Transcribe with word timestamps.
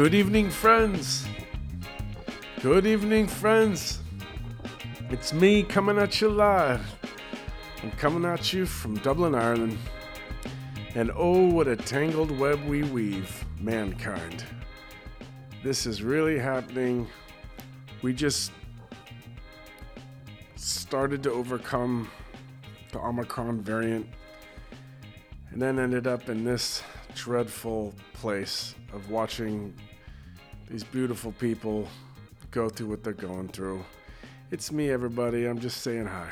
Good 0.00 0.14
evening, 0.14 0.48
friends. 0.48 1.26
Good 2.62 2.86
evening, 2.86 3.26
friends. 3.26 4.00
It's 5.10 5.34
me 5.34 5.62
coming 5.62 5.98
at 5.98 6.22
you 6.22 6.30
live. 6.30 6.80
I'm 7.82 7.90
coming 7.90 8.24
at 8.24 8.50
you 8.50 8.64
from 8.64 8.94
Dublin, 9.00 9.34
Ireland. 9.34 9.76
And 10.94 11.12
oh, 11.14 11.48
what 11.48 11.68
a 11.68 11.76
tangled 11.76 12.30
web 12.30 12.64
we 12.64 12.82
weave, 12.82 13.44
mankind. 13.60 14.42
This 15.62 15.84
is 15.84 16.02
really 16.02 16.38
happening. 16.38 17.06
We 18.00 18.14
just 18.14 18.52
started 20.56 21.22
to 21.24 21.30
overcome 21.30 22.10
the 22.90 23.00
Omicron 23.00 23.60
variant 23.60 24.06
and 25.50 25.60
then 25.60 25.78
ended 25.78 26.06
up 26.06 26.30
in 26.30 26.42
this 26.42 26.82
dreadful 27.14 27.92
place 28.14 28.74
of 28.94 29.10
watching 29.10 29.74
these 30.70 30.84
beautiful 30.84 31.32
people 31.32 31.88
go 32.52 32.68
through 32.68 32.86
what 32.86 33.02
they're 33.02 33.12
going 33.12 33.48
through. 33.48 33.84
It's 34.52 34.70
me, 34.70 34.90
everybody. 34.90 35.46
I'm 35.46 35.58
just 35.58 35.82
saying 35.82 36.06
hi. 36.06 36.30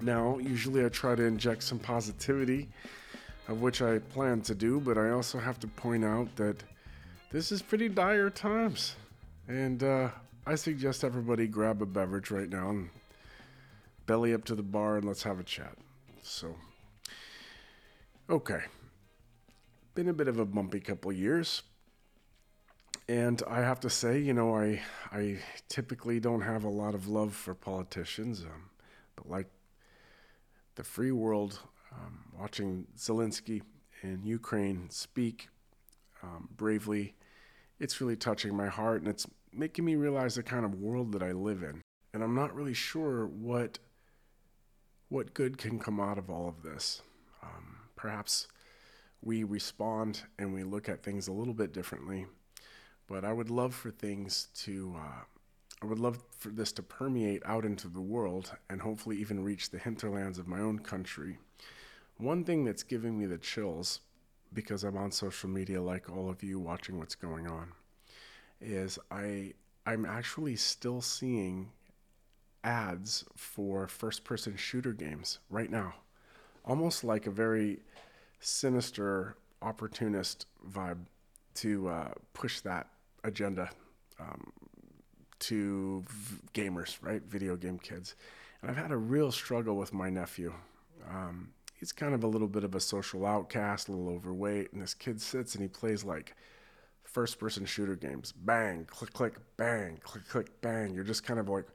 Now, 0.00 0.38
usually 0.38 0.84
I 0.84 0.88
try 0.88 1.14
to 1.14 1.22
inject 1.22 1.62
some 1.62 1.78
positivity, 1.78 2.68
of 3.46 3.62
which 3.62 3.80
I 3.80 4.00
plan 4.00 4.40
to 4.42 4.56
do, 4.56 4.80
but 4.80 4.98
I 4.98 5.10
also 5.10 5.38
have 5.38 5.60
to 5.60 5.68
point 5.68 6.04
out 6.04 6.34
that 6.34 6.64
this 7.30 7.52
is 7.52 7.62
pretty 7.62 7.88
dire 7.88 8.28
times. 8.28 8.96
And 9.46 9.84
uh, 9.84 10.08
I 10.44 10.56
suggest 10.56 11.04
everybody 11.04 11.46
grab 11.46 11.80
a 11.80 11.86
beverage 11.86 12.32
right 12.32 12.48
now 12.48 12.70
and 12.70 12.90
belly 14.06 14.34
up 14.34 14.44
to 14.46 14.56
the 14.56 14.64
bar 14.64 14.96
and 14.96 15.04
let's 15.06 15.22
have 15.22 15.38
a 15.38 15.44
chat. 15.44 15.76
So, 16.22 16.56
okay. 18.28 18.62
Been 19.94 20.08
a 20.08 20.12
bit 20.12 20.26
of 20.26 20.40
a 20.40 20.44
bumpy 20.44 20.80
couple 20.80 21.12
years. 21.12 21.62
And 23.08 23.42
I 23.48 23.60
have 23.60 23.80
to 23.80 23.90
say, 23.90 24.18
you 24.18 24.32
know, 24.32 24.56
I 24.56 24.80
I 25.10 25.38
typically 25.68 26.20
don't 26.20 26.42
have 26.42 26.64
a 26.64 26.68
lot 26.68 26.94
of 26.94 27.08
love 27.08 27.34
for 27.34 27.54
politicians, 27.54 28.42
um, 28.42 28.70
but 29.16 29.28
like 29.28 29.48
the 30.76 30.84
free 30.84 31.12
world, 31.12 31.60
um, 31.92 32.24
watching 32.38 32.86
Zelensky 32.96 33.62
in 34.02 34.24
Ukraine 34.24 34.88
speak 34.90 35.48
um, 36.22 36.48
bravely, 36.56 37.14
it's 37.78 38.00
really 38.00 38.16
touching 38.16 38.56
my 38.56 38.68
heart, 38.68 39.02
and 39.02 39.08
it's 39.08 39.26
making 39.52 39.84
me 39.84 39.96
realize 39.96 40.36
the 40.36 40.42
kind 40.42 40.64
of 40.64 40.80
world 40.80 41.12
that 41.12 41.22
I 41.22 41.32
live 41.32 41.62
in. 41.62 41.82
And 42.14 42.22
I'm 42.22 42.34
not 42.34 42.54
really 42.54 42.74
sure 42.74 43.26
what 43.26 43.78
what 45.08 45.34
good 45.34 45.58
can 45.58 45.78
come 45.78 46.00
out 46.00 46.16
of 46.16 46.30
all 46.30 46.48
of 46.48 46.62
this. 46.62 47.02
Um, 47.42 47.76
perhaps 47.96 48.48
we 49.20 49.44
respond 49.44 50.22
and 50.38 50.54
we 50.54 50.62
look 50.62 50.88
at 50.88 51.02
things 51.02 51.28
a 51.28 51.32
little 51.32 51.52
bit 51.52 51.72
differently. 51.74 52.26
But 53.06 53.24
I 53.24 53.32
would 53.32 53.50
love 53.50 53.74
for 53.74 53.90
things 53.90 54.48
to, 54.64 54.94
uh, 54.96 55.24
I 55.82 55.86
would 55.86 55.98
love 55.98 56.22
for 56.38 56.48
this 56.48 56.72
to 56.72 56.82
permeate 56.82 57.42
out 57.44 57.64
into 57.64 57.88
the 57.88 58.00
world 58.00 58.56
and 58.70 58.80
hopefully 58.80 59.16
even 59.16 59.42
reach 59.44 59.70
the 59.70 59.78
hinterlands 59.78 60.38
of 60.38 60.48
my 60.48 60.60
own 60.60 60.78
country. 60.78 61.38
One 62.16 62.44
thing 62.44 62.64
that's 62.64 62.82
giving 62.82 63.18
me 63.18 63.26
the 63.26 63.38
chills, 63.38 64.00
because 64.52 64.84
I'm 64.84 64.96
on 64.96 65.10
social 65.10 65.48
media 65.48 65.82
like 65.82 66.08
all 66.10 66.30
of 66.30 66.42
you 66.42 66.58
watching 66.58 66.98
what's 66.98 67.14
going 67.14 67.46
on, 67.46 67.72
is 68.60 68.98
I 69.10 69.54
I'm 69.84 70.06
actually 70.06 70.54
still 70.54 71.00
seeing 71.00 71.72
ads 72.62 73.24
for 73.36 73.88
first 73.88 74.22
person 74.22 74.56
shooter 74.56 74.92
games 74.92 75.40
right 75.50 75.70
now. 75.70 75.94
Almost 76.64 77.02
like 77.02 77.26
a 77.26 77.32
very 77.32 77.80
sinister 78.38 79.36
opportunist 79.60 80.46
vibe 80.68 81.06
to 81.54 81.88
uh, 81.88 82.08
push 82.32 82.60
that 82.60 82.88
agenda 83.24 83.70
um, 84.20 84.52
to 85.40 86.04
v- 86.08 86.38
gamers, 86.54 86.98
right? 87.02 87.22
Video 87.22 87.56
game 87.56 87.78
kids. 87.78 88.14
And 88.60 88.70
I've 88.70 88.76
had 88.76 88.92
a 88.92 88.96
real 88.96 89.32
struggle 89.32 89.76
with 89.76 89.92
my 89.92 90.08
nephew. 90.10 90.52
Um, 91.08 91.52
he's 91.74 91.92
kind 91.92 92.14
of 92.14 92.22
a 92.22 92.28
little 92.28 92.48
bit 92.48 92.64
of 92.64 92.74
a 92.74 92.80
social 92.80 93.26
outcast, 93.26 93.88
a 93.88 93.92
little 93.92 94.08
overweight, 94.08 94.72
and 94.72 94.80
this 94.80 94.94
kid 94.94 95.20
sits 95.20 95.54
and 95.54 95.62
he 95.62 95.68
plays 95.68 96.04
like 96.04 96.34
first 97.02 97.38
person 97.38 97.66
shooter 97.66 97.96
games. 97.96 98.32
Bang, 98.32 98.84
click, 98.86 99.12
click, 99.12 99.34
bang, 99.56 99.98
click, 100.02 100.26
click, 100.28 100.60
bang. 100.60 100.94
You're 100.94 101.04
just 101.04 101.24
kind 101.24 101.40
of 101.40 101.48
like, 101.48 101.66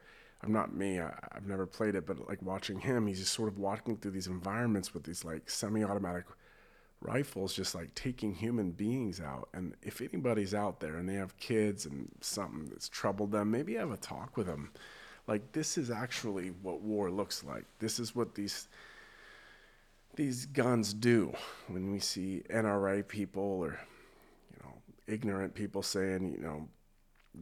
I'm 0.41 0.51
not 0.51 0.73
me. 0.73 0.99
I, 0.99 1.13
have 1.33 1.45
never 1.45 1.65
played 1.65 1.95
it, 1.95 2.07
but 2.07 2.27
like 2.27 2.41
watching 2.41 2.79
him, 2.79 3.05
he's 3.07 3.19
just 3.19 3.33
sort 3.33 3.49
of 3.49 3.59
walking 3.59 3.97
through 3.97 4.11
these 4.11 4.27
environments 4.27 4.93
with 4.93 5.03
these 5.03 5.25
like 5.25 5.49
semi-automatic 5.49 6.25
rifles, 7.01 7.53
just 7.53 7.75
like 7.75 7.93
taking 7.95 8.33
human 8.33 8.71
beings 8.71 9.21
out. 9.21 9.49
And 9.53 9.75
if 9.81 10.01
anybody's 10.01 10.53
out 10.53 10.79
there 10.79 10.95
and 10.95 11.07
they 11.07 11.15
have 11.15 11.37
kids 11.37 11.85
and 11.85 12.09
something 12.21 12.65
that's 12.65 12.89
troubled 12.89 13.31
them, 13.31 13.51
maybe 13.51 13.75
have 13.75 13.91
a 13.91 13.97
talk 13.97 14.37
with 14.37 14.47
them. 14.47 14.71
Like 15.27 15.51
this 15.51 15.77
is 15.77 15.91
actually 15.91 16.49
what 16.61 16.81
war 16.81 17.11
looks 17.11 17.43
like. 17.43 17.65
This 17.79 17.99
is 17.99 18.15
what 18.15 18.35
these 18.35 18.67
these 20.15 20.45
guns 20.47 20.93
do. 20.93 21.33
When 21.67 21.91
we 21.91 21.99
see 21.99 22.43
NRA 22.49 23.07
people 23.07 23.43
or 23.43 23.79
you 24.51 24.59
know 24.63 24.73
ignorant 25.05 25.53
people 25.53 25.83
saying, 25.83 26.33
you 26.33 26.41
know, 26.41 26.67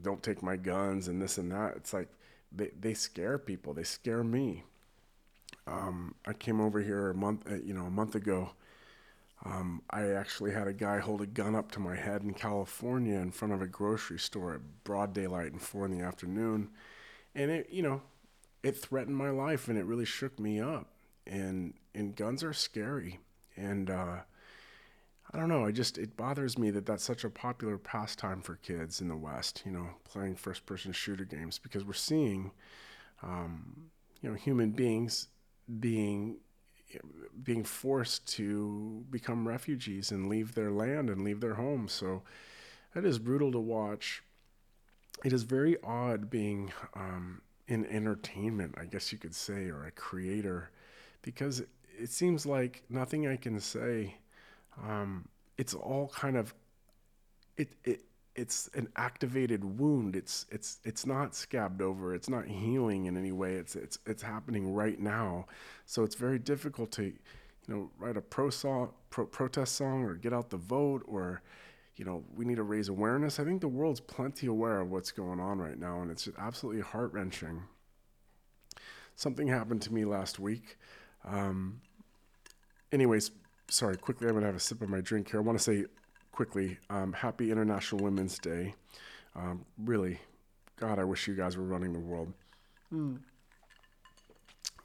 don't 0.01 0.23
take 0.23 0.41
my 0.44 0.55
guns 0.55 1.07
and 1.07 1.21
this 1.21 1.38
and 1.38 1.51
that, 1.51 1.75
it's 1.77 1.94
like 1.94 2.09
they, 2.51 2.71
they 2.79 2.94
scare 2.94 3.38
people. 3.38 3.73
They 3.73 3.83
scare 3.83 4.23
me. 4.23 4.63
Um, 5.67 6.15
I 6.25 6.33
came 6.33 6.61
over 6.61 6.81
here 6.81 7.09
a 7.09 7.15
month, 7.15 7.49
uh, 7.49 7.55
you 7.55 7.73
know, 7.73 7.85
a 7.85 7.91
month 7.91 8.15
ago. 8.15 8.51
Um, 9.44 9.81
I 9.90 10.09
actually 10.12 10.53
had 10.53 10.68
a 10.68 10.73
guy 10.73 11.00
hold 11.00 11.22
a 11.22 11.28
gun 11.28 11.56
up 11.56 11.72
to 11.73 11.79
my 11.79 11.96
head 11.96 12.23
in 12.23 12.34
California 12.34 13.19
in 13.19 13.31
front 13.31 13.53
of 13.53 13.62
a 13.62 13.68
grocery 13.68 14.18
store 14.18 14.53
at 14.53 14.84
broad 14.84 15.13
daylight 15.13 15.51
and 15.51 15.62
four 15.62 15.85
in 15.85 15.91
the 15.91 16.03
afternoon, 16.03 16.69
and 17.35 17.51
it, 17.51 17.69
you 17.69 17.84
know, 17.84 18.01
it 18.63 18.78
threatened 18.78 19.18
my 19.18 19.29
life 19.29 19.68
and 19.68 19.78
it 19.78 19.85
really 19.85 20.06
shook 20.06 20.40
me 20.40 20.59
up. 20.59 20.88
And 21.28 21.74
and 21.94 22.16
guns 22.16 22.44
are 22.44 22.53
scary, 22.53 23.19
and 23.57 23.90
uh, 23.90 24.18
I 25.31 25.38
don't 25.38 25.50
know. 25.50 25.66
I 25.66 25.72
just 25.72 25.97
it 25.97 26.16
bothers 26.16 26.57
me 26.57 26.69
that 26.72 26.85
that's 26.85 27.03
such 27.03 27.24
a 27.24 27.29
popular 27.29 27.78
pastime 27.78 28.41
for 28.41 28.56
kids 28.56 29.01
in 29.01 29.07
the 29.07 29.16
West. 29.16 29.63
You 29.66 29.72
know, 29.72 29.90
playing 30.03 30.35
first-person 30.35 30.91
shooter 30.91 31.25
games 31.25 31.57
because 31.59 31.84
we're 31.84 31.94
seeing, 31.94 32.51
um, 33.24 33.90
you 34.22 34.29
know, 34.29 34.35
human 34.35 34.72
beings 34.72 35.28
being 35.79 36.38
being 37.44 37.63
forced 37.63 38.28
to 38.35 39.03
become 39.09 39.47
refugees 39.47 40.12
and 40.12 40.29
leave 40.29 40.56
their 40.56 40.72
land 40.72 41.09
and 41.09 41.23
leave 41.23 41.41
their 41.41 41.56
homes. 41.56 41.91
So 41.91 42.22
that 42.94 43.06
is 43.06 43.19
brutal 43.19 43.51
to 43.51 43.59
watch. 43.59 44.23
It 45.24 45.34
is 45.34 45.44
very 45.44 45.78
odd 45.84 46.29
being 46.29 46.72
um, 46.95 47.41
in 47.68 47.85
entertainment, 47.85 48.75
I 48.79 48.85
guess 48.85 49.12
you 49.12 49.18
could 49.18 49.35
say, 49.35 49.69
or 49.69 49.85
a 49.85 49.91
creator, 49.91 50.69
because 51.22 51.63
it 51.97 52.09
seems 52.09 52.45
like 52.45 52.84
nothing 52.90 53.28
I 53.28 53.38
can 53.38 53.59
say 53.59 54.16
um, 54.84 55.28
it's 55.57 55.74
all 55.74 56.12
kind 56.13 56.38
of 56.38 56.53
it 57.57 57.69
it 57.84 58.01
it's 58.35 58.69
an 58.73 58.90
activated 58.97 59.79
wound. 59.79 60.16
It's 60.16 60.46
it's 60.51 60.79
it's 60.84 61.06
not 61.06 61.34
scabbed 61.34 61.81
over. 61.81 62.13
It's 62.13 62.29
not 62.29 62.46
healing 62.46 63.06
in 63.06 63.18
any 63.18 63.31
way. 63.31 63.53
It's 63.53 63.75
it's 63.75 63.97
it's 64.06 64.22
happening 64.22 64.73
right 64.73 65.00
now. 65.00 65.46
So 65.85 66.03
it's 66.03 66.16
very 66.16 66.38
difficult 66.38 66.91
to, 66.94 67.03
you 67.03 67.16
know, 67.68 67.90
write 67.97 68.18
a 68.18 68.22
pro 68.22 68.50
song, 68.50 68.91
pro, 69.09 69.25
protest 69.25 69.75
song 69.75 70.03
or 70.03 70.16
get 70.16 70.34
out 70.34 70.50
the 70.50 70.57
vote 70.57 71.03
or, 71.07 71.41
you 71.95 72.03
know, 72.03 72.24
we 72.35 72.44
need 72.44 72.57
to 72.57 72.63
raise 72.63 72.90
awareness. 72.90 73.40
I 73.40 73.45
think 73.45 73.62
the 73.62 73.69
world's 73.69 74.01
plenty 74.01 74.47
aware 74.47 74.81
of 74.81 74.91
what's 74.91 75.12
going 75.12 75.40
on 75.40 75.59
right 75.59 75.79
now, 75.79 76.01
and 76.01 76.12
it's 76.12 76.28
absolutely 76.38 76.81
heart 76.81 77.13
wrenching. 77.13 77.63
Something 79.16 79.47
happened 79.47 79.81
to 79.84 79.94
me 79.94 80.03
last 80.03 80.40
week. 80.40 80.78
Um, 81.24 81.79
anyways, 82.91 83.31
sorry, 83.69 83.95
quickly, 83.95 84.28
I'm 84.28 84.38
to 84.41 84.45
have 84.45 84.56
a 84.56 84.59
sip 84.59 84.81
of 84.81 84.90
my 84.90 85.00
drink 85.00 85.31
here. 85.31 85.39
I 85.39 85.44
want 85.44 85.57
to 85.57 85.63
say 85.63 85.86
quickly, 86.35 86.77
um, 86.89 87.13
happy 87.13 87.49
International 87.49 88.03
Women's 88.03 88.37
Day. 88.37 88.75
Um, 89.37 89.65
really, 89.77 90.19
God, 90.75 90.99
I 90.99 91.05
wish 91.05 91.29
you 91.29 91.33
guys 91.33 91.55
were 91.55 91.63
running 91.63 91.93
the 91.93 91.99
world. 91.99 92.33
Mm. 92.93 93.19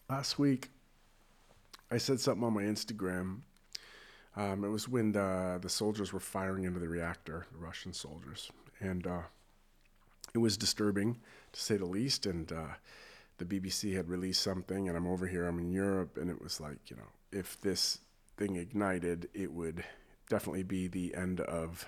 Last 0.09 0.39
week, 0.39 0.71
I 1.91 1.99
said 1.99 2.21
something 2.21 2.45
on 2.45 2.53
my 2.53 2.63
Instagram. 2.63 3.41
Um, 4.37 4.63
it 4.63 4.69
was 4.69 4.89
when 4.89 5.11
the, 5.11 5.59
the 5.61 5.69
soldiers 5.69 6.13
were 6.13 6.21
firing 6.21 6.65
into 6.65 6.79
the 6.79 6.89
reactor, 6.89 7.47
the 7.51 7.59
Russian 7.59 7.93
soldiers. 7.93 8.49
And 8.79 9.05
uh, 9.09 9.23
it 10.33 10.39
was 10.39 10.57
disturbing, 10.57 11.19
to 11.53 11.61
say 11.61 11.77
the 11.77 11.85
least. 11.85 12.27
And 12.27 12.53
uh, 12.53 12.75
the 13.39 13.45
BBC 13.45 13.97
had 13.97 14.09
released 14.09 14.43
something, 14.43 14.89
and 14.89 14.97
I'm 14.97 15.09
over 15.09 15.27
here, 15.27 15.49
I'm 15.49 15.59
in 15.59 15.73
Europe, 15.73 16.17
and 16.17 16.31
it 16.31 16.41
was 16.41 16.61
like, 16.61 16.79
you 16.91 16.97
know, 16.97 17.11
if 17.33 17.61
this 17.61 17.99
thing 18.37 18.55
ignited, 18.55 19.29
it 19.35 19.53
would 19.53 19.83
definitely 20.31 20.63
be 20.63 20.89
the 20.89 21.15
end 21.15 21.41
of 21.43 21.87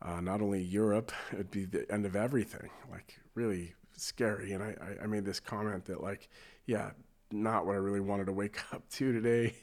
uh, 0.00 0.20
not 0.22 0.40
only 0.40 0.62
Europe, 0.62 1.12
it'd 1.34 1.50
be 1.50 1.66
the 1.66 1.90
end 1.92 2.06
of 2.06 2.16
everything. 2.16 2.70
Like 2.90 3.20
really 3.34 3.74
scary. 3.96 4.52
And 4.52 4.64
I, 4.64 4.76
I, 4.80 5.04
I 5.04 5.06
made 5.06 5.26
this 5.26 5.40
comment 5.40 5.84
that 5.86 6.02
like, 6.02 6.30
yeah, 6.66 6.92
not 7.32 7.66
what 7.66 7.74
I 7.74 7.78
really 7.78 8.00
wanted 8.00 8.26
to 8.26 8.32
wake 8.32 8.58
up 8.72 8.88
to 8.92 9.12
today. 9.12 9.54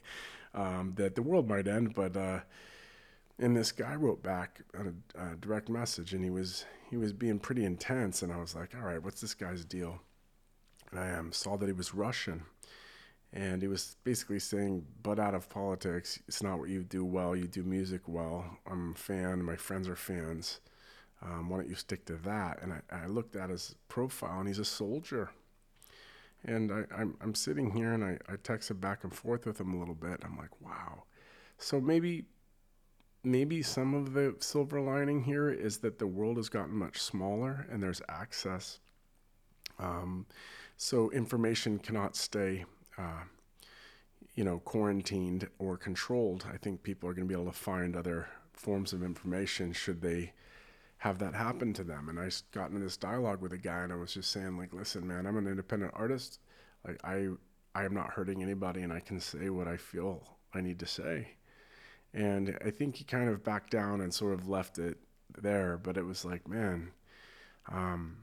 Um, 0.54 0.94
that 0.96 1.16
the 1.16 1.22
world 1.24 1.50
might 1.50 1.68
end, 1.68 1.96
but 1.96 2.16
uh, 2.16 2.40
And 3.40 3.56
this 3.58 3.72
guy 3.74 3.96
wrote 3.96 4.24
back 4.24 4.62
on 4.80 5.02
a, 5.16 5.34
a 5.34 5.36
direct 5.36 5.68
message, 5.70 6.14
and 6.14 6.24
he 6.24 6.30
was 6.30 6.66
he 6.90 6.98
was 6.98 7.12
being 7.14 7.40
pretty 7.40 7.66
intense. 7.66 8.22
And 8.22 8.32
I 8.32 8.38
was 8.38 8.56
like, 8.56 8.74
all 8.76 8.82
right, 8.86 9.04
what's 9.04 9.22
this 9.22 9.34
guy's 9.34 9.66
deal? 9.66 10.02
And 10.92 11.00
I 11.00 11.14
um, 11.16 11.32
saw 11.34 11.58
that 11.58 11.66
he 11.66 11.74
was 11.74 11.94
Russian, 11.94 12.44
and 13.36 13.62
he 13.62 13.68
was 13.68 13.98
basically 14.04 14.40
saying, 14.40 14.86
"But 15.04 15.20
out 15.20 15.36
of 15.36 15.50
politics, 15.50 16.20
it's 16.28 16.42
not 16.42 16.58
what 16.58 16.70
you 16.70 16.84
do 16.84 17.06
well. 17.06 17.36
You 17.36 17.48
do 17.48 17.64
music 17.64 18.02
well. 18.08 18.58
I'm 18.66 18.94
a 18.94 18.96
fan. 18.96 19.44
My 19.44 19.56
friends 19.58 19.88
are 19.88 19.96
fans. 19.96 20.62
Um, 21.22 21.50
why 21.50 21.58
don't 21.58 21.70
you 21.70 21.76
stick 21.76 22.06
to 22.06 22.16
that?" 22.16 22.62
And 22.64 22.74
I, 22.74 23.04
I 23.04 23.06
looked 23.08 23.36
at 23.36 23.50
his 23.50 23.76
profile, 23.90 24.40
and 24.40 24.48
he's 24.48 24.60
a 24.60 24.66
soldier. 24.66 25.30
And 26.46 26.72
I, 26.72 26.86
I'm, 26.96 27.18
I'm 27.22 27.36
sitting 27.36 27.72
here, 27.72 27.94
and 27.94 28.04
I, 28.04 28.18
I 28.30 28.36
texted 28.38 28.80
back 28.80 29.04
and 29.04 29.14
forth 29.14 29.46
with 29.46 29.60
him 29.60 29.74
a 29.74 29.80
little 29.80 29.96
bit. 29.96 30.22
I'm 30.24 30.38
like, 30.38 30.62
wow. 30.62 31.04
So 31.58 31.82
maybe 31.82 32.26
maybe 33.26 33.62
some 33.64 33.94
of 33.96 34.14
the 34.14 34.36
silver 34.40 34.80
lining 34.80 35.24
here 35.24 35.50
is 35.50 35.80
that 35.80 35.98
the 35.98 36.08
world 36.08 36.38
has 36.38 36.48
gotten 36.48 36.76
much 36.76 37.00
smaller 37.00 37.66
and 37.72 37.82
there's 37.82 38.02
access. 38.08 38.80
Um, 39.80 40.28
so 40.78 41.10
information 41.12 41.80
cannot 41.80 42.16
stay, 42.16 42.66
uh, 42.98 43.24
you 44.36 44.44
know, 44.44 44.60
quarantined 44.60 45.48
or 45.60 45.78
controlled. 45.78 46.46
I 46.52 46.58
think 46.58 46.84
people 46.84 47.10
are 47.10 47.14
going 47.14 47.28
to 47.28 47.34
be 47.34 47.40
able 47.40 47.52
to 47.52 47.58
find 47.58 47.96
other 47.96 48.28
forms 48.54 48.94
of 48.94 49.04
information 49.04 49.74
should 49.74 50.02
they 50.02 50.34
have 50.98 51.20
that 51.20 51.34
happen 51.34 51.74
to 51.74 51.84
them. 51.84 52.10
And 52.10 52.20
I 52.20 52.30
got 52.52 52.70
into 52.70 52.82
this 52.82 52.98
dialogue 52.98 53.42
with 53.42 53.54
a 53.54 53.58
guy, 53.58 53.82
and 53.84 53.94
I 53.94 53.96
was 53.96 54.14
just 54.14 54.32
saying, 54.32 54.58
like, 54.58 54.74
listen, 54.74 55.08
man, 55.08 55.26
I'm 55.26 55.38
an 55.38 55.48
independent 55.48 55.92
artist. 55.96 56.40
Like, 56.86 57.00
I 57.04 57.30
I 57.74 57.84
am 57.84 57.94
not 57.94 58.12
hurting 58.12 58.42
anybody, 58.42 58.82
and 58.82 58.94
I 58.94 59.02
can 59.02 59.20
say 59.20 59.50
what 59.50 59.68
I 59.68 59.78
feel 59.78 60.38
I 60.54 60.62
need 60.62 60.80
to 60.80 60.88
say. 60.88 61.36
And 62.14 62.58
I 62.66 62.72
think 62.72 62.96
he 62.96 63.04
kind 63.04 63.30
of 63.30 63.44
backed 63.44 63.72
down 63.72 64.00
and 64.00 64.14
sort 64.14 64.34
of 64.34 64.48
left 64.48 64.80
it 64.80 64.98
there. 65.42 65.78
But 65.78 65.98
it 65.98 66.06
was 66.06 66.24
like, 66.24 66.48
man, 66.48 66.92
um, 67.70 68.18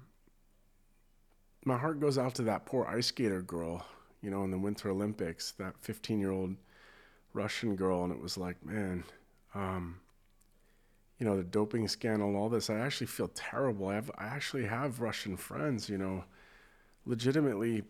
my 1.65 1.77
heart 1.77 2.01
goes 2.01 2.19
out 2.19 2.35
to 2.37 2.43
that 2.45 2.65
poor 2.65 2.87
ice 2.87 3.09
skater 3.09 3.43
girl, 3.43 3.85
you 4.23 4.31
know, 4.31 4.45
in 4.45 4.51
the 4.51 4.59
Winter 4.59 4.91
Olympics, 4.91 5.53
that 5.53 5.75
15 5.81 6.21
year 6.21 6.31
old 6.31 6.57
Russian 7.35 7.77
girl. 7.77 8.05
And 8.05 8.13
it 8.13 8.21
was 8.21 8.37
like, 8.39 8.65
man, 8.65 9.05
um, 9.55 10.01
you 11.19 11.27
know, 11.27 11.37
the 11.37 11.45
doping 11.45 11.87
scandal 11.89 12.37
all 12.37 12.49
this. 12.49 12.71
I 12.71 12.79
actually 12.79 13.07
feel 13.09 13.29
terrible. 13.29 13.89
I 13.89 13.95
have, 13.95 14.11
I 14.17 14.25
actually 14.25 14.67
have 14.67 15.01
Russian 15.01 15.37
friends, 15.37 15.89
you 15.89 15.99
know, 15.99 16.25
legitimately 17.07 17.83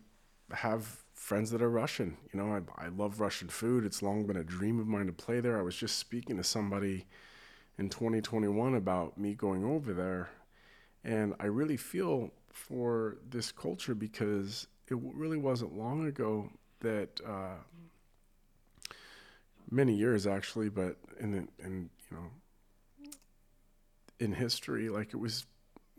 have 0.50 1.02
friends 1.14 1.50
that 1.50 1.62
are 1.62 1.70
Russian. 1.70 2.16
You 2.32 2.40
know, 2.40 2.62
I, 2.78 2.86
I 2.86 2.88
love 2.88 3.20
Russian 3.20 3.48
food. 3.48 3.84
It's 3.84 4.02
long 4.02 4.26
been 4.26 4.36
a 4.36 4.44
dream 4.44 4.80
of 4.80 4.86
mine 4.86 5.06
to 5.06 5.12
play 5.12 5.40
there. 5.40 5.58
I 5.58 5.62
was 5.62 5.76
just 5.76 5.98
speaking 5.98 6.36
to 6.36 6.44
somebody 6.44 7.06
in 7.78 7.88
2021 7.88 8.74
about 8.74 9.18
me 9.18 9.34
going 9.34 9.64
over 9.64 9.92
there. 9.92 10.30
And 11.04 11.34
I 11.40 11.46
really 11.46 11.76
feel 11.76 12.30
for 12.50 13.16
this 13.28 13.50
culture 13.50 13.94
because 13.94 14.66
it 14.92 14.98
really 15.14 15.38
wasn't 15.38 15.76
long 15.76 16.06
ago 16.06 16.50
that 16.80 17.20
uh, 17.26 17.56
many 19.70 19.94
years 19.94 20.26
actually, 20.26 20.68
but 20.68 20.96
in 21.18 21.48
in 21.58 21.90
you 22.10 22.16
know 22.16 23.06
in 24.20 24.32
history, 24.32 24.88
like 24.88 25.14
it 25.14 25.16
was 25.16 25.46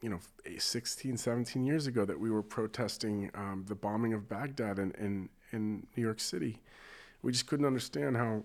you 0.02 0.10
know 0.10 0.20
16 0.58 1.18
17 1.18 1.66
years 1.66 1.88
ago 1.88 2.06
that 2.06 2.20
we 2.20 2.30
were 2.30 2.44
protesting 2.44 3.32
um, 3.34 3.64
the 3.68 3.76
bombing 3.76 4.14
of 4.14 4.28
baghdad 4.28 4.78
in, 4.78 4.92
in, 5.00 5.30
in 5.54 5.88
new 5.96 6.04
york 6.04 6.20
city. 6.20 6.60
We 7.22 7.32
just 7.32 7.48
couldn't 7.48 7.66
understand 7.66 8.18
how 8.18 8.44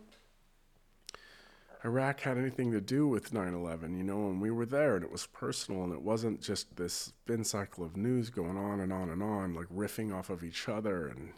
iraq 1.84 2.20
had 2.20 2.36
anything 2.36 2.72
to 2.72 2.80
do 2.80 3.06
with 3.06 3.32
9-11 3.32 3.96
you 3.96 4.02
know 4.02 4.28
and 4.28 4.40
we 4.40 4.50
were 4.50 4.66
there 4.66 4.96
and 4.96 5.04
it 5.04 5.12
was 5.12 5.26
personal 5.26 5.84
and 5.84 5.92
it 5.92 6.02
wasn't 6.02 6.40
just 6.40 6.76
this 6.76 6.92
spin 6.92 7.44
cycle 7.44 7.84
of 7.84 7.96
news 7.96 8.30
going 8.30 8.56
on 8.56 8.80
and 8.80 8.92
on 8.92 9.10
and 9.10 9.22
on 9.22 9.54
like 9.54 9.68
riffing 9.68 10.14
off 10.14 10.30
of 10.30 10.42
each 10.42 10.68
other 10.68 11.06
and 11.06 11.32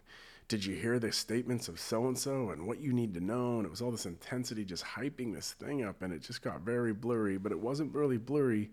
did 0.48 0.64
you 0.64 0.74
hear 0.74 0.98
the 0.98 1.12
statements 1.12 1.68
of 1.68 1.78
so 1.78 2.06
and 2.06 2.18
so 2.18 2.50
and 2.50 2.66
what 2.66 2.80
you 2.80 2.92
need 2.92 3.14
to 3.14 3.20
know 3.20 3.58
and 3.58 3.66
it 3.66 3.70
was 3.70 3.82
all 3.82 3.90
this 3.90 4.06
intensity 4.06 4.64
just 4.64 4.84
hyping 4.84 5.34
this 5.34 5.52
thing 5.52 5.84
up 5.84 6.02
and 6.02 6.12
it 6.12 6.22
just 6.22 6.42
got 6.42 6.62
very 6.62 6.92
blurry 6.92 7.36
but 7.36 7.52
it 7.52 7.60
wasn't 7.60 7.94
really 7.94 8.18
blurry 8.18 8.70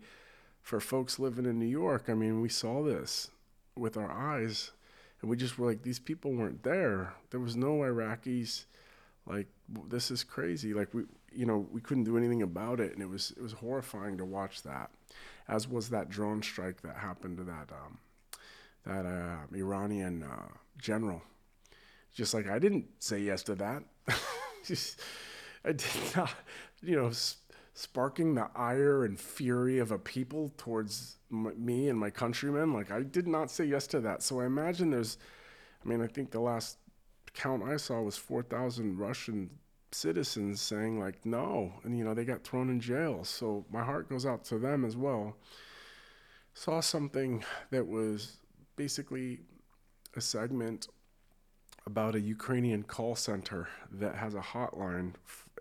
for 0.68 0.80
folks 0.80 1.18
living 1.18 1.46
in 1.46 1.58
New 1.58 1.64
York, 1.64 2.04
I 2.08 2.14
mean, 2.14 2.42
we 2.42 2.50
saw 2.50 2.82
this 2.82 3.30
with 3.74 3.96
our 3.96 4.10
eyes, 4.12 4.72
and 5.22 5.30
we 5.30 5.36
just 5.36 5.58
were 5.58 5.66
like, 5.66 5.82
these 5.82 5.98
people 5.98 6.30
weren't 6.30 6.62
there. 6.62 7.14
There 7.30 7.40
was 7.40 7.56
no 7.56 7.78
Iraqis. 7.78 8.66
Like, 9.24 9.46
this 9.88 10.10
is 10.10 10.22
crazy. 10.22 10.74
Like, 10.74 10.92
we, 10.92 11.04
you 11.32 11.46
know, 11.46 11.66
we 11.72 11.80
couldn't 11.80 12.04
do 12.04 12.16
anything 12.16 12.42
about 12.42 12.80
it, 12.80 12.92
and 12.92 13.02
it 13.02 13.08
was 13.08 13.32
it 13.36 13.42
was 13.42 13.52
horrifying 13.52 14.18
to 14.18 14.24
watch 14.24 14.62
that. 14.62 14.90
As 15.48 15.66
was 15.66 15.88
that 15.90 16.10
drone 16.10 16.42
strike 16.42 16.82
that 16.82 16.96
happened 16.96 17.38
to 17.38 17.44
that 17.44 17.70
um, 17.72 17.98
that 18.84 19.06
uh, 19.06 19.56
Iranian 19.56 20.22
uh, 20.22 20.48
general. 20.78 21.22
Just 22.14 22.34
like 22.34 22.48
I 22.48 22.58
didn't 22.58 22.86
say 22.98 23.20
yes 23.20 23.42
to 23.44 23.54
that. 23.56 23.82
just, 24.64 25.00
I 25.64 25.72
did 25.72 26.16
not, 26.16 26.30
you 26.82 26.96
know 26.96 27.10
sparking 27.78 28.34
the 28.34 28.50
ire 28.56 29.04
and 29.04 29.20
fury 29.20 29.78
of 29.78 29.92
a 29.92 29.98
people 29.98 30.52
towards 30.56 31.18
me 31.30 31.88
and 31.88 31.96
my 31.96 32.10
countrymen. 32.10 32.72
Like, 32.72 32.90
I 32.90 33.02
did 33.02 33.28
not 33.28 33.52
say 33.52 33.66
yes 33.66 33.86
to 33.88 34.00
that. 34.00 34.20
So 34.20 34.40
I 34.40 34.46
imagine 34.46 34.90
there's, 34.90 35.16
I 35.84 35.88
mean, 35.88 36.02
I 36.02 36.08
think 36.08 36.32
the 36.32 36.40
last 36.40 36.78
count 37.34 37.62
I 37.62 37.76
saw 37.76 38.02
was 38.02 38.16
4,000 38.16 38.98
Russian 38.98 39.50
citizens 39.90 40.60
saying, 40.60 40.98
like, 41.00 41.24
no. 41.24 41.72
And, 41.84 41.96
you 41.96 42.04
know, 42.04 42.14
they 42.14 42.24
got 42.24 42.44
thrown 42.44 42.70
in 42.70 42.80
jail. 42.80 43.24
So 43.24 43.64
my 43.70 43.82
heart 43.82 44.08
goes 44.08 44.26
out 44.26 44.44
to 44.46 44.58
them 44.58 44.84
as 44.84 44.96
well. 44.96 45.36
Saw 46.54 46.80
something 46.80 47.44
that 47.70 47.86
was 47.86 48.36
basically 48.76 49.40
a 50.16 50.20
segment 50.20 50.88
about 51.86 52.14
a 52.14 52.20
Ukrainian 52.20 52.82
call 52.82 53.14
center 53.14 53.68
that 53.90 54.14
has 54.14 54.34
a 54.34 54.40
hotline 54.40 55.14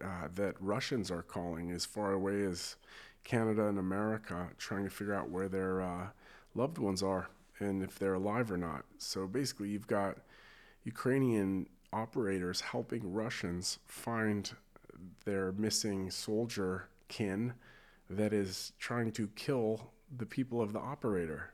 uh, 0.04 0.28
that 0.36 0.56
Russians 0.60 1.10
are 1.10 1.22
calling 1.22 1.72
as 1.72 1.86
far 1.86 2.12
away 2.12 2.44
as 2.44 2.76
Canada 3.24 3.68
and 3.68 3.80
America, 3.80 4.50
trying 4.58 4.84
to 4.84 4.90
figure 4.90 5.14
out 5.14 5.30
where 5.30 5.48
their 5.48 5.82
uh, 5.82 6.08
loved 6.54 6.78
ones 6.78 7.02
are 7.02 7.30
and 7.60 7.82
if 7.82 7.98
they're 7.98 8.14
alive 8.14 8.52
or 8.52 8.58
not. 8.58 8.84
So 8.98 9.28
basically, 9.28 9.70
you've 9.70 9.88
got 9.88 10.18
Ukrainian 10.84 11.68
operators 11.94 12.62
helping 12.62 13.14
Russians 13.14 13.80
find 13.86 14.52
their 15.26 15.52
missing 15.54 16.10
soldier 16.10 16.88
kin 17.08 17.54
that 18.10 18.34
is 18.34 18.74
trying 18.80 19.12
to 19.14 19.28
kill 19.36 19.92
the 20.16 20.26
people 20.26 20.62
of 20.62 20.74
the 20.74 20.80
operator. 20.80 21.54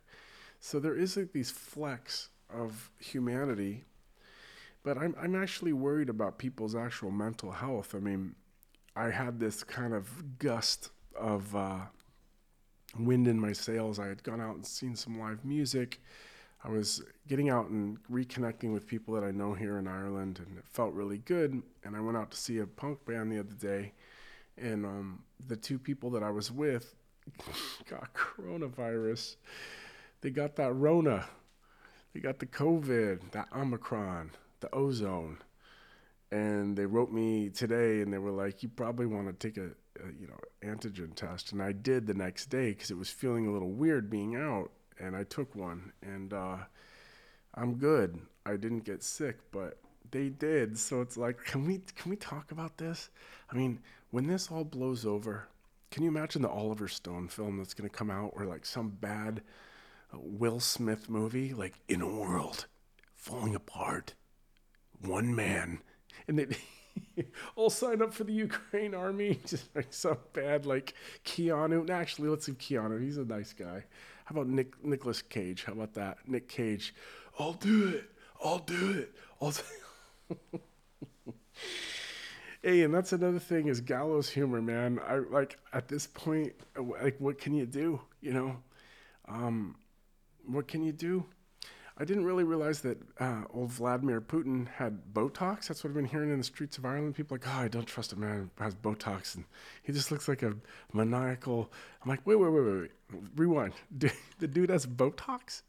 So 0.59 0.79
there 0.79 0.95
is 0.95 1.17
like 1.17 1.33
these 1.33 1.51
flecks 1.51 2.29
of 2.49 2.91
humanity 2.99 3.85
but 4.83 4.97
I'm 4.97 5.15
I'm 5.19 5.35
actually 5.35 5.73
worried 5.73 6.09
about 6.09 6.37
people's 6.37 6.75
actual 6.75 7.09
mental 7.09 7.51
health. 7.51 7.95
I 7.95 7.99
mean, 7.99 8.35
I 8.95 9.09
had 9.09 9.39
this 9.39 9.63
kind 9.63 9.93
of 9.93 10.39
gust 10.39 10.91
of 11.15 11.55
uh, 11.55 11.79
wind 12.99 13.27
in 13.27 13.39
my 13.39 13.53
sails. 13.53 13.97
I 13.97 14.07
had 14.07 14.23
gone 14.23 14.41
out 14.41 14.55
and 14.55 14.65
seen 14.65 14.95
some 14.95 15.19
live 15.19 15.43
music. 15.45 16.01
I 16.63 16.69
was 16.69 17.03
getting 17.27 17.49
out 17.49 17.69
and 17.69 17.97
reconnecting 18.11 18.71
with 18.73 18.87
people 18.87 19.13
that 19.15 19.23
I 19.23 19.31
know 19.31 19.53
here 19.53 19.77
in 19.79 19.87
Ireland, 19.87 20.39
and 20.45 20.57
it 20.57 20.65
felt 20.65 20.93
really 20.93 21.17
good. 21.17 21.61
And 21.83 21.95
I 21.95 21.99
went 21.99 22.17
out 22.17 22.31
to 22.31 22.37
see 22.37 22.59
a 22.59 22.65
punk 22.65 23.05
band 23.05 23.31
the 23.31 23.39
other 23.39 23.55
day, 23.55 23.93
and 24.57 24.85
um, 24.85 25.23
the 25.47 25.57
two 25.57 25.77
people 25.77 26.09
that 26.11 26.23
I 26.23 26.29
was 26.29 26.51
with 26.51 26.95
got 27.89 28.13
coronavirus. 28.13 29.35
They 30.21 30.29
got 30.29 30.55
that 30.55 30.71
Rona. 30.73 31.25
They 32.13 32.21
got 32.21 32.39
the 32.39 32.45
COVID, 32.45 33.31
that 33.31 33.47
Omicron 33.53 34.31
the 34.63 34.73
ozone. 34.73 35.37
And 36.31 36.75
they 36.75 36.87
wrote 36.87 37.11
me 37.11 37.49
today 37.49 38.01
and 38.01 38.11
they 38.11 38.17
were 38.17 38.31
like, 38.31 38.63
you 38.63 38.69
probably 38.69 39.05
want 39.05 39.27
to 39.27 39.47
take 39.47 39.57
a, 39.57 39.67
a 40.03 40.07
you 40.19 40.27
know, 40.27 40.39
antigen 40.63 41.13
test. 41.13 41.51
And 41.51 41.61
I 41.61 41.73
did 41.73 42.07
the 42.07 42.15
next 42.15 42.47
day 42.47 42.69
because 42.69 42.89
it 42.89 42.97
was 42.97 43.09
feeling 43.09 43.45
a 43.45 43.51
little 43.51 43.69
weird 43.69 44.09
being 44.09 44.35
out. 44.35 44.71
And 44.99 45.15
I 45.15 45.23
took 45.23 45.55
one 45.55 45.91
and 46.01 46.33
uh, 46.33 46.57
I'm 47.55 47.75
good. 47.75 48.19
I 48.45 48.57
didn't 48.57 48.85
get 48.85 49.03
sick, 49.03 49.37
but 49.51 49.77
they 50.11 50.29
did. 50.29 50.77
So 50.77 51.01
it's 51.01 51.17
like, 51.17 51.43
can 51.45 51.65
we 51.65 51.81
can 51.95 52.09
we 52.09 52.15
talk 52.15 52.51
about 52.51 52.77
this? 52.77 53.09
I 53.51 53.55
mean, 53.55 53.79
when 54.11 54.27
this 54.27 54.51
all 54.51 54.63
blows 54.63 55.05
over, 55.05 55.47
can 55.91 56.03
you 56.03 56.09
imagine 56.09 56.41
the 56.41 56.49
Oliver 56.49 56.87
Stone 56.87 57.29
film 57.29 57.57
that's 57.57 57.73
going 57.73 57.89
to 57.89 57.95
come 57.95 58.11
out, 58.11 58.31
or 58.35 58.45
like 58.45 58.65
some 58.65 58.89
bad 58.89 59.41
uh, 60.13 60.17
Will 60.19 60.59
Smith 60.59 61.09
movie, 61.09 61.53
like 61.53 61.75
in 61.87 62.01
a 62.01 62.07
world 62.07 62.65
falling 63.15 63.55
apart? 63.55 64.13
one 65.03 65.35
man, 65.35 65.79
and 66.27 66.39
they 66.39 66.47
all 67.55 67.69
sign 67.69 68.01
up 68.01 68.13
for 68.13 68.23
the 68.23 68.33
Ukraine 68.33 68.93
army. 68.93 69.39
Just 69.45 69.73
like 69.75 69.93
some 69.93 70.17
bad, 70.33 70.65
like 70.65 70.93
Keanu. 71.25 71.89
Actually, 71.89 72.29
let's 72.29 72.45
see 72.45 72.53
Keanu. 72.53 73.01
He's 73.01 73.17
a 73.17 73.25
nice 73.25 73.53
guy. 73.53 73.85
How 74.25 74.35
about 74.35 74.47
Nick 74.47 74.83
Nicolas 74.83 75.21
Cage? 75.21 75.63
How 75.65 75.73
about 75.73 75.93
that? 75.95 76.17
Nick 76.27 76.47
Cage. 76.47 76.93
I'll 77.39 77.53
do 77.53 77.89
it. 77.89 78.09
I'll 78.43 78.59
do 78.59 78.91
it. 78.91 79.13
I'll. 79.41 79.51
Do 79.51 80.59
Hey, 82.63 82.83
and 82.83 82.93
that's 82.93 83.11
another 83.11 83.39
thing 83.39 83.67
is 83.67 83.81
gallows 83.81 84.29
humor, 84.29 84.61
man. 84.61 84.97
I 85.05 85.15
like 85.17 85.57
at 85.73 85.89
this 85.89 86.07
point, 86.07 86.53
like, 86.77 87.17
what 87.19 87.37
can 87.37 87.53
you 87.53 87.65
do? 87.65 87.99
You 88.21 88.31
know, 88.31 88.57
um, 89.27 89.75
what 90.47 90.69
can 90.69 90.81
you 90.81 90.93
do? 90.93 91.25
I 91.95 92.05
didn't 92.05 92.25
really 92.25 92.43
realize 92.43 92.81
that 92.81 92.97
uh, 93.19 93.43
old 93.53 93.71
Vladimir 93.71 94.19
Putin 94.19 94.67
had 94.67 95.13
Botox. 95.13 95.67
That's 95.67 95.83
what 95.83 95.91
I've 95.91 95.95
been 95.95 96.05
hearing 96.05 96.31
in 96.31 96.39
the 96.39 96.43
streets 96.43 96.79
of 96.79 96.85
Ireland. 96.85 97.13
People 97.13 97.35
like, 97.35 97.47
oh, 97.47 97.59
I 97.61 97.67
don't 97.67 97.85
trust 97.85 98.13
a 98.13 98.19
man 98.19 98.49
who 98.57 98.63
has 98.63 98.73
Botox, 98.73 99.35
and 99.35 99.45
he 99.83 99.93
just 99.93 100.11
looks 100.11 100.27
like 100.27 100.41
a 100.41 100.55
maniacal. 100.91 101.71
I'm 102.01 102.09
like, 102.09 102.25
wait, 102.25 102.37
wait, 102.37 102.49
wait, 102.49 102.61
wait, 102.61 102.91
wait. 103.11 103.21
rewind. 103.35 103.73
the 104.39 104.47
dude 104.47 104.71
has 104.71 104.87
Botox. 104.87 105.61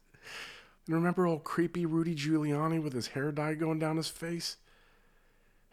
And 0.87 0.95
remember 0.95 1.27
old 1.27 1.43
creepy 1.43 1.85
Rudy 1.85 2.15
Giuliani 2.15 2.81
with 2.81 2.93
his 2.93 3.07
hair 3.07 3.31
dye 3.31 3.53
going 3.53 3.79
down 3.79 3.97
his 3.97 4.09
face? 4.09 4.57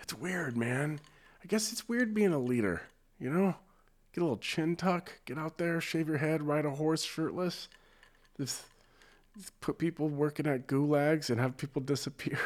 It's 0.01 0.15
weird, 0.15 0.57
man. 0.57 1.01
I 1.43 1.47
guess 1.47 1.73
it's 1.73 1.89
weird 1.89 2.15
being 2.15 2.33
a 2.33 2.39
leader, 2.39 2.83
you 3.19 3.31
know? 3.31 3.55
Get 4.15 4.21
a 4.21 4.25
little 4.25 4.37
chin 4.37 4.77
tuck, 4.77 5.21
get 5.25 5.39
out 5.39 5.57
there, 5.57 5.81
shave 5.81 6.09
your 6.09 6.19
head, 6.19 6.43
ride 6.43 6.67
a 6.67 6.71
horse 6.71 7.03
shirtless. 7.03 7.69
This 8.37 8.63
put 9.61 9.79
people 9.79 10.09
working 10.09 10.47
at 10.47 10.67
gulags 10.67 11.31
and 11.31 11.41
have 11.41 11.57
people 11.57 11.83
disappear. 11.95 12.39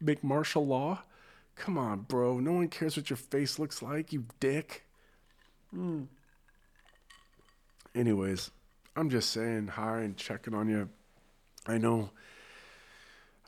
Make 0.00 0.22
martial 0.24 0.66
law. 0.66 1.02
Come 1.54 1.78
on, 1.78 2.00
bro. 2.00 2.40
No 2.40 2.52
one 2.52 2.68
cares 2.68 2.96
what 2.96 3.10
your 3.10 3.16
face 3.16 3.58
looks 3.58 3.82
like, 3.82 4.12
you 4.12 4.24
dick. 4.40 4.84
Mm. 5.74 6.06
Anyways, 7.94 8.50
I'm 8.96 9.10
just 9.10 9.30
saying 9.30 9.68
hi 9.68 10.00
and 10.00 10.16
checking 10.16 10.54
on 10.54 10.68
you. 10.68 10.88
I 11.66 11.78
know 11.78 12.10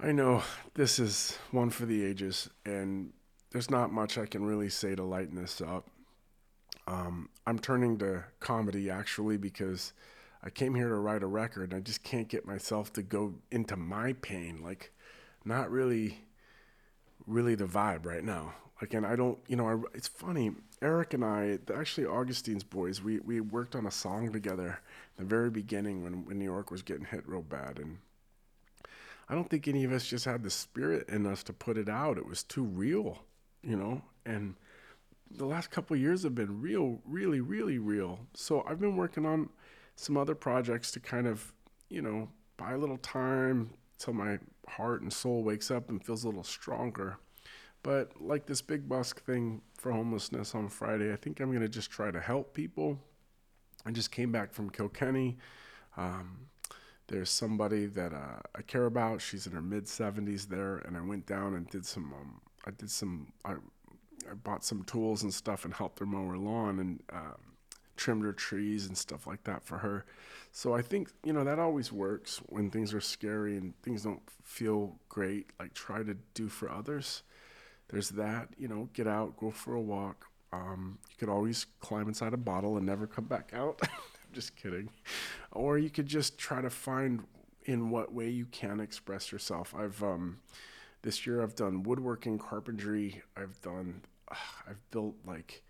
I 0.01 0.13
know 0.13 0.43
this 0.75 0.99
is 0.99 1.39
one 1.51 1.71
for 1.71 1.87
the 1.87 2.05
ages 2.05 2.51
and 2.65 3.13
there's 3.53 3.71
not 3.71 3.93
much 3.93 4.19
I 4.19 4.27
can 4.27 4.45
really 4.45 4.69
say 4.69 4.95
to 4.95 5.05
lighten 5.05 5.37
this 5.37 5.61
up. 5.61 5.87
Um, 6.87 7.29
I'm 7.47 7.59
turning 7.59 7.99
to 7.99 8.25
comedy 8.41 8.91
actually 8.91 9.37
because 9.37 9.93
I 10.45 10.51
came 10.51 10.75
here 10.75 10.89
to 10.89 10.97
write 10.97 11.23
a 11.23 11.27
record 11.27 11.73
and 11.73 11.75
I 11.75 11.81
just 11.81 12.03
can't 12.03 12.29
get 12.29 12.47
myself 12.47 12.93
to 12.93 13.03
go 13.03 13.35
into 13.51 13.77
my 13.77 14.13
pain. 14.13 14.61
Like, 14.63 14.93
not 15.45 15.71
really, 15.71 16.19
really 17.27 17.55
the 17.55 17.65
vibe 17.65 18.05
right 18.05 18.23
now. 18.23 18.55
Like, 18.81 18.93
and 18.93 19.07
I 19.07 19.17
don't, 19.17 19.39
you 19.49 19.57
know, 19.57 19.69
I, 19.69 19.77
it's 19.95 20.09
funny. 20.09 20.53
Eric 20.83 21.15
and 21.15 21.25
I, 21.25 21.59
actually 21.75 22.07
Augustine's 22.07 22.65
boys, 22.65 23.03
we, 23.03 23.21
we 23.21 23.41
worked 23.41 23.75
on 23.75 23.87
a 23.87 23.91
song 23.91 24.33
together 24.33 24.81
the 25.17 25.25
very 25.25 25.49
beginning 25.49 26.05
when, 26.05 26.27
when 26.27 26.39
New 26.39 26.45
York 26.45 26.71
was 26.71 26.83
getting 26.83 27.07
hit 27.07 27.27
real 27.27 27.43
bad. 27.43 27.79
And 27.79 27.99
I 29.29 29.35
don't 29.35 29.49
think 29.49 29.67
any 29.67 29.85
of 29.85 29.93
us 29.93 30.07
just 30.07 30.27
had 30.27 30.43
the 30.43 30.51
spirit 30.51 31.09
in 31.09 31.27
us 31.27 31.43
to 31.45 31.55
put 31.55 31.79
it 31.79 31.89
out. 31.89 32.19
It 32.19 32.29
was 32.29 32.43
too 32.43 32.65
real 32.65 33.21
you 33.67 33.77
know, 33.77 34.03
and 34.27 34.55
the 35.31 35.47
last 35.47 35.71
couple 35.71 35.97
years 35.97 36.23
have 36.23 36.35
been 36.35 36.61
real, 36.61 37.01
really, 37.07 37.41
really 37.41 37.79
real. 37.79 38.21
So 38.35 38.65
I've 38.69 38.81
been 38.81 38.97
working 38.97 39.27
on 39.27 39.49
some 39.97 40.17
other 40.17 40.35
projects 40.35 40.91
to 40.93 41.01
kind 41.01 41.27
of, 41.27 41.53
you 41.89 42.03
know, 42.03 42.29
buy 42.57 42.73
a 42.73 42.79
little 42.79 42.99
time 42.99 43.71
till 43.99 44.15
my 44.15 44.39
heart 44.69 45.03
and 45.03 45.13
soul 45.13 45.43
wakes 45.43 45.71
up 45.71 45.89
and 45.89 46.05
feels 46.05 46.25
a 46.25 46.29
little 46.29 46.45
stronger. 46.45 47.19
But 47.83 48.21
like 48.21 48.47
this 48.47 48.63
big 48.63 48.89
busk 48.89 49.23
thing 49.25 49.61
for 49.77 49.93
homelessness 49.93 50.55
on 50.55 50.69
Friday, 50.69 51.13
I 51.13 51.17
think 51.17 51.41
I'm 51.41 51.53
gonna 51.53 51.69
just 51.69 51.91
try 51.91 52.11
to 52.11 52.21
help 52.21 52.55
people. 52.55 52.99
I 53.85 53.91
just 53.91 54.11
came 54.11 54.33
back 54.33 54.55
from 54.55 54.71
Kilkenny. 54.71 55.37
Um, 55.97 56.47
there's 57.09 57.29
somebody 57.29 57.87
that 57.87 58.15
uh, 58.15 58.41
I 58.55 58.63
care 58.63 58.87
about. 58.87 59.21
She's 59.21 59.47
in 59.47 59.53
her 59.53 59.61
mid 59.61 59.85
70s 59.85 60.49
there, 60.49 60.77
and 60.79 60.97
I 60.97 61.03
went 61.03 61.27
down 61.27 61.55
and 61.55 61.69
did 61.69 61.85
some 61.85 62.15
um, 62.15 62.41
I 62.67 62.71
did 62.71 62.91
some 62.91 63.33
I, 63.45 63.53
I 64.31 64.35
bought 64.43 64.65
some 64.65 64.85
tools 64.85 65.23
and 65.23 65.33
stuff 65.33 65.67
and 65.67 65.75
helped 65.75 65.99
her 65.99 66.07
mow 66.07 66.27
her 66.29 66.39
lawn 66.39 66.79
and 66.81 67.03
um, 67.13 67.54
trimmed 67.97 68.25
her 68.25 68.33
trees 68.33 68.87
and 68.87 68.97
stuff 68.97 69.27
like 69.27 69.45
that 69.45 69.65
for 69.65 69.79
her. 69.79 70.05
So 70.53 70.75
I 70.75 70.83
think 70.83 71.11
you 71.25 71.33
know 71.33 71.45
that 71.45 71.59
always 71.59 71.93
works 71.93 72.41
when 72.47 72.71
things 72.71 72.95
are 72.95 73.01
scary 73.01 73.57
and 73.57 73.75
things 73.83 74.03
don't 74.03 74.23
feel 74.43 74.97
great. 75.09 75.51
Like 75.59 75.75
try 75.75 76.03
to 76.03 76.17
do 76.35 76.49
for 76.49 76.71
others. 76.71 77.23
There's 77.89 78.11
that 78.11 78.49
you 78.57 78.69
know 78.69 78.89
get 78.93 79.07
out, 79.07 79.37
go 79.37 79.51
for 79.51 79.75
a 79.75 79.81
walk. 79.81 80.27
Um, 80.53 80.99
you 81.11 81.17
could 81.19 81.29
always 81.29 81.67
climb 81.81 82.07
inside 82.07 82.33
a 82.33 82.39
bottle 82.39 82.77
and 82.77 82.87
never 82.87 83.07
come 83.07 83.25
back 83.25 83.51
out. 83.55 83.81
I'm 83.83 84.33
just 84.33 84.55
kidding. 84.57 84.91
Or 85.51 85.79
you 85.79 85.91
could 85.91 86.07
just 86.07 86.39
try 86.39 86.63
to 86.63 86.71
find 86.71 87.25
in 87.65 87.91
what 87.91 88.13
way 88.13 88.29
you 88.29 88.47
can 88.47 88.79
express 88.79 89.33
yourself. 89.33 89.75
I've 89.77 90.03
um, 90.03 90.39
this 91.03 91.27
year 91.27 91.43
I've 91.43 91.55
done 91.55 91.83
woodworking, 91.83 92.39
carpentry. 92.39 93.23
I've 93.37 93.61
done, 93.61 94.03
I've 94.31 94.81
built 94.91 95.17
like 95.27 95.63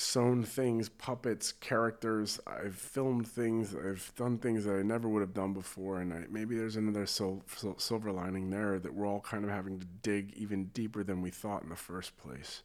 sewn 0.00 0.42
things, 0.42 0.88
puppets, 0.88 1.52
characters. 1.52 2.40
I've 2.46 2.74
filmed 2.74 3.28
things. 3.28 3.74
I've 3.74 4.12
done 4.16 4.38
things 4.38 4.64
that 4.64 4.76
I 4.76 4.82
never 4.82 5.08
would 5.08 5.20
have 5.20 5.34
done 5.34 5.52
before. 5.52 6.00
And 6.00 6.12
I, 6.12 6.24
maybe 6.30 6.56
there's 6.56 6.76
another 6.76 7.06
sil- 7.06 7.44
sil- 7.46 7.78
silver 7.78 8.10
lining 8.10 8.50
there 8.50 8.78
that 8.78 8.94
we're 8.94 9.06
all 9.06 9.20
kind 9.20 9.44
of 9.44 9.50
having 9.50 9.78
to 9.78 9.86
dig 10.02 10.32
even 10.36 10.66
deeper 10.66 11.04
than 11.04 11.20
we 11.20 11.30
thought 11.30 11.62
in 11.62 11.68
the 11.68 11.76
first 11.76 12.16
place. 12.16 12.62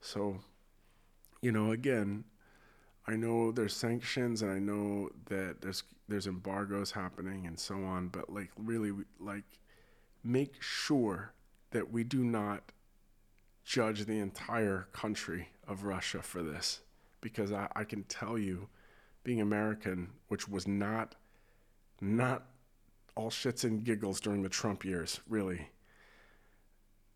So, 0.00 0.38
you 1.42 1.52
know, 1.52 1.72
again, 1.72 2.24
I 3.06 3.16
know 3.16 3.50
there's 3.50 3.74
sanctions 3.74 4.42
and 4.42 4.52
I 4.52 4.58
know 4.58 5.10
that 5.26 5.60
there's 5.60 5.82
there's 6.08 6.26
embargoes 6.26 6.92
happening 6.92 7.46
and 7.46 7.58
so 7.58 7.84
on, 7.84 8.08
but 8.08 8.30
like 8.32 8.50
really 8.56 8.92
like 9.18 9.44
make 10.22 10.62
sure 10.62 11.32
that 11.70 11.90
we 11.92 12.04
do 12.04 12.24
not 12.24 12.72
judge 13.64 14.04
the 14.04 14.18
entire 14.18 14.88
country 14.92 15.48
of 15.66 15.84
Russia 15.84 16.22
for 16.22 16.42
this. 16.42 16.80
Because 17.20 17.52
I, 17.52 17.68
I 17.76 17.84
can 17.84 18.04
tell 18.04 18.38
you, 18.38 18.68
being 19.22 19.40
American, 19.40 20.10
which 20.28 20.48
was 20.48 20.66
not 20.66 21.14
not 22.00 22.46
all 23.14 23.30
shits 23.30 23.64
and 23.64 23.84
giggles 23.84 24.20
during 24.20 24.42
the 24.42 24.48
Trump 24.48 24.84
years, 24.84 25.20
really. 25.28 25.68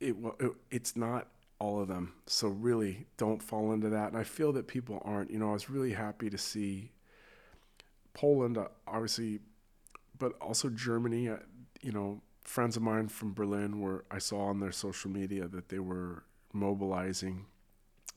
It, 0.01 0.15
it 0.39 0.53
it's 0.71 0.97
not 0.97 1.29
all 1.59 1.81
of 1.81 1.89
them. 1.89 2.15
So 2.27 2.49
really, 2.49 3.07
don't 3.17 3.43
fall 3.43 3.73
into 3.73 3.89
that. 3.91 4.09
And 4.09 4.19
I 4.19 4.25
feel 4.25 4.53
that 4.53 4.67
people 4.67 5.01
aren't. 5.05 5.31
You 5.31 5.39
know, 5.39 5.51
I 5.51 5.53
was 5.53 5.71
really 5.71 5.93
happy 5.93 6.29
to 6.29 6.39
see 6.39 6.93
Poland, 8.13 8.59
uh, 8.59 8.69
obviously, 8.87 9.41
but 10.19 10.33
also 10.41 10.69
Germany. 10.69 11.29
Uh, 11.29 11.37
you 11.81 11.93
know, 11.93 12.21
friends 12.43 12.77
of 12.77 12.83
mine 12.83 13.09
from 13.09 13.33
Berlin 13.33 13.81
were 13.81 14.05
I 14.11 14.19
saw 14.19 14.47
on 14.49 14.61
their 14.61 14.73
social 14.73 15.11
media 15.11 15.49
that 15.49 15.69
they 15.69 15.79
were 15.79 16.25
mobilizing 16.55 17.47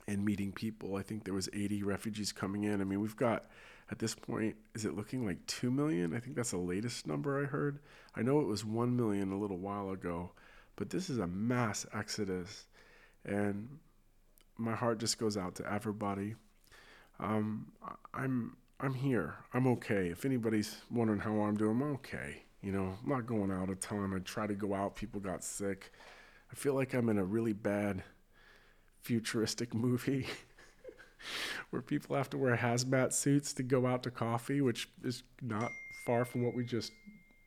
and 0.06 0.24
meeting 0.24 0.52
people. 0.52 0.96
I 0.96 1.02
think 1.02 1.24
there 1.24 1.34
was 1.34 1.48
80 1.52 1.82
refugees 1.82 2.32
coming 2.32 2.64
in. 2.64 2.80
I 2.80 2.84
mean, 2.84 3.00
we've 3.00 3.16
got 3.16 3.46
at 3.90 3.98
this 3.98 4.14
point 4.14 4.56
is 4.74 4.84
it 4.84 4.96
looking 4.96 5.26
like 5.26 5.44
2 5.46 5.70
million? 5.70 6.14
I 6.14 6.20
think 6.20 6.36
that's 6.36 6.50
the 6.50 6.58
latest 6.58 7.06
number 7.06 7.42
I 7.42 7.46
heard. 7.46 7.78
I 8.14 8.22
know 8.22 8.40
it 8.40 8.46
was 8.46 8.64
1 8.64 8.96
million 8.96 9.32
a 9.32 9.38
little 9.38 9.58
while 9.58 9.90
ago, 9.90 10.32
but 10.76 10.90
this 10.90 11.10
is 11.10 11.18
a 11.18 11.26
mass 11.26 11.86
exodus 11.92 12.66
and 13.24 13.78
my 14.56 14.74
heart 14.74 14.98
just 14.98 15.18
goes 15.18 15.36
out 15.36 15.54
to 15.56 15.72
everybody. 15.72 16.34
Um, 17.20 17.72
I'm 18.14 18.56
I'm 18.80 18.94
here. 18.94 19.34
I'm 19.52 19.66
okay. 19.68 20.08
If 20.08 20.24
anybody's 20.24 20.76
wondering 20.90 21.20
how 21.20 21.40
I'm 21.40 21.56
doing, 21.56 21.72
I'm 21.72 21.94
okay. 21.94 22.42
You 22.62 22.72
know, 22.72 22.96
I'm 23.02 23.08
not 23.08 23.26
going 23.26 23.50
out 23.50 23.70
a 23.70 23.74
ton. 23.76 24.12
I 24.14 24.18
try 24.20 24.46
to 24.46 24.54
go 24.54 24.74
out. 24.74 24.96
People 24.96 25.20
got 25.20 25.42
sick. 25.42 25.92
I 26.50 26.54
feel 26.54 26.74
like 26.74 26.94
I'm 26.94 27.08
in 27.08 27.18
a 27.18 27.24
really 27.24 27.52
bad 27.52 28.02
futuristic 29.02 29.74
movie 29.74 30.26
where 31.70 31.82
people 31.82 32.16
have 32.16 32.30
to 32.30 32.38
wear 32.38 32.56
hazmat 32.56 33.12
suits 33.12 33.52
to 33.54 33.62
go 33.62 33.86
out 33.86 34.02
to 34.02 34.10
coffee, 34.10 34.60
which 34.60 34.88
is 35.02 35.22
not 35.42 35.70
far 36.06 36.24
from 36.24 36.44
what 36.44 36.54
we 36.54 36.64
just 36.64 36.92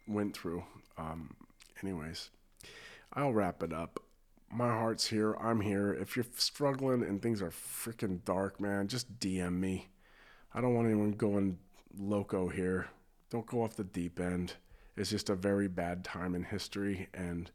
went 0.08 0.36
through. 0.36 0.64
Um, 0.98 1.36
anyways, 1.84 2.30
I'll 3.14 3.34
wrap 3.34 3.64
it 3.64 3.74
up. 3.74 4.00
My 4.52 4.68
heart's 4.68 5.08
here. 5.08 5.34
I'm 5.36 5.62
here. 5.62 5.94
If 5.94 6.16
you're 6.16 6.26
struggling 6.36 7.04
and 7.04 7.22
things 7.22 7.42
are 7.42 7.52
freaking 7.52 8.24
dark, 8.26 8.60
man, 8.60 8.88
just 8.88 9.20
DM 9.20 9.60
me. 9.60 9.88
I 10.54 10.60
don't 10.60 10.76
want 10.76 10.88
anyone 10.88 11.12
going 11.12 11.58
loco 11.98 12.50
here. 12.50 12.90
Don't 13.30 13.46
go 13.46 13.64
off 13.64 13.78
the 13.78 13.86
deep 13.86 14.20
end. 14.20 14.54
It's 14.98 15.10
just 15.10 15.30
a 15.30 15.36
very 15.36 15.70
bad 15.70 16.04
time 16.04 16.36
in 16.36 16.44
history, 16.44 17.08
and 17.14 17.50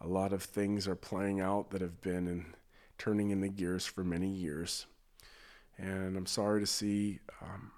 a 0.00 0.06
lot 0.06 0.34
of 0.34 0.42
things 0.42 0.86
are 0.86 0.94
playing 0.94 1.40
out 1.40 1.70
that 1.70 1.80
have 1.80 2.02
been 2.02 2.28
in, 2.28 2.46
turning 3.02 3.30
in 3.30 3.40
the 3.40 3.48
gears 3.48 3.84
for 3.84 4.04
many 4.04 4.28
years. 4.28 4.86
And 5.76 6.16
I'm 6.16 6.26
sorry 6.26 6.60
to 6.60 6.66
see. 6.66 7.18
Um, 7.40 7.72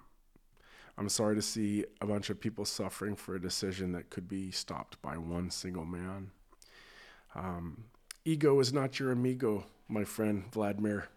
I'm 0.97 1.09
sorry 1.09 1.35
to 1.35 1.41
see 1.41 1.83
a 1.99 2.05
bunch 2.05 2.29
of 2.29 2.39
people 2.39 2.63
suffering 2.63 3.15
for 3.15 3.35
a 3.35 3.41
decision 3.41 3.91
that 3.93 4.09
could 4.09 4.29
be 4.29 4.51
stopped 4.51 5.01
by 5.01 5.17
one 5.17 5.49
single 5.49 5.83
man. 5.83 6.31
Um, 7.33 7.85
ego 8.23 8.59
is 8.59 8.71
not 8.71 8.99
your 8.99 9.11
amigo, 9.11 9.65
my 9.89 10.03
friend 10.03 10.45
Vladimir. 10.53 11.09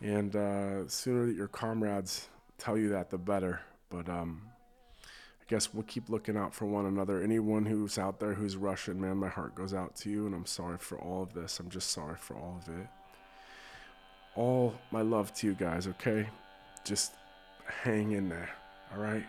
And 0.00 0.34
uh, 0.34 0.88
sooner 0.88 1.26
that 1.26 1.36
your 1.36 1.48
comrades 1.48 2.28
tell 2.58 2.78
you 2.78 2.90
that, 2.90 3.10
the 3.10 3.18
better. 3.18 3.60
But 3.90 4.08
um, 4.08 4.42
I 5.02 5.44
guess 5.48 5.74
we'll 5.74 5.82
keep 5.82 6.08
looking 6.08 6.36
out 6.36 6.54
for 6.54 6.64
one 6.64 6.86
another. 6.86 7.20
Anyone 7.20 7.66
who's 7.66 7.98
out 7.98 8.20
there 8.20 8.34
who's 8.34 8.56
Russian, 8.56 9.00
man, 9.00 9.16
my 9.16 9.28
heart 9.28 9.54
goes 9.54 9.74
out 9.74 9.96
to 9.96 10.10
you, 10.10 10.26
and 10.26 10.34
I'm 10.34 10.46
sorry 10.46 10.78
for 10.78 10.98
all 10.98 11.22
of 11.22 11.34
this. 11.34 11.58
I'm 11.58 11.68
just 11.68 11.90
sorry 11.90 12.16
for 12.16 12.34
all 12.34 12.62
of 12.62 12.74
it. 12.80 12.86
All 14.36 14.74
my 14.90 15.02
love 15.02 15.34
to 15.34 15.46
you 15.46 15.54
guys, 15.54 15.86
okay? 15.86 16.28
Just 16.84 17.14
hang 17.82 18.12
in 18.12 18.28
there, 18.28 18.50
all 18.94 19.02
right? 19.02 19.24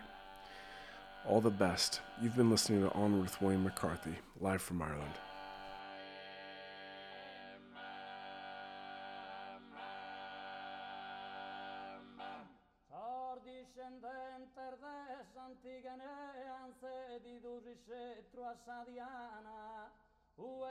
All 1.26 1.40
the 1.40 1.50
best. 1.50 2.00
You've 2.22 2.36
been 2.36 2.50
listening 2.50 2.82
to 2.82 2.92
On 2.94 3.20
with 3.20 3.40
William 3.42 3.64
McCarthy, 3.64 4.14
live 4.40 4.62
from 4.62 4.82
Ireland. 4.82 5.14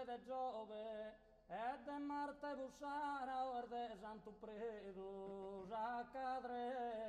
de 0.08 0.18
Giove, 0.26 1.27
Ete 1.50 1.98
Marte 2.00 2.56
busara 2.56 3.46
orde 3.56 3.96
Santu 4.02 4.34
Predu, 4.42 5.66
Jacadrea. 5.70 7.08